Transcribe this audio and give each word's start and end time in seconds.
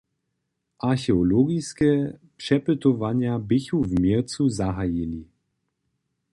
Archeologiske 0.79 2.13
přepytowanja 2.37 3.39
běchu 3.39 3.83
w 3.83 3.91
měrcu 3.99 4.49
zahajili. 4.49 5.25